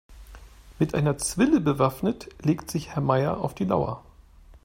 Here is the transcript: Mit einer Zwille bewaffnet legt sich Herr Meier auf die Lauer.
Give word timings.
Mit 0.79 0.95
einer 0.95 1.19
Zwille 1.19 1.59
bewaffnet 1.59 2.29
legt 2.43 2.71
sich 2.71 2.95
Herr 2.95 3.03
Meier 3.03 3.37
auf 3.39 3.53
die 3.53 3.65
Lauer. 3.65 4.01